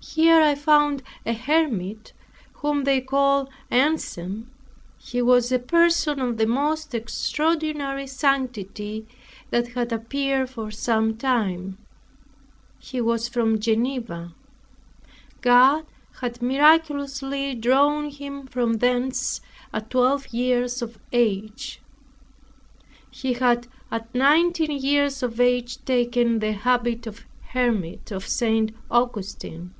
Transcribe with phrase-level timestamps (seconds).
[0.00, 2.12] Here I found a hermit,
[2.54, 4.48] whom they called Anselm.
[4.96, 9.08] He was a person of the most extraordinary sanctity
[9.50, 11.78] that had appeared for some time.
[12.78, 14.34] He was from Geneva;
[15.40, 15.84] God
[16.22, 19.40] had miraculously drawn him from thence,
[19.74, 21.80] at twelve years of age.
[23.10, 28.70] He had at nineteen years of age taken the habit of hermit of St.
[28.92, 29.74] Augustine.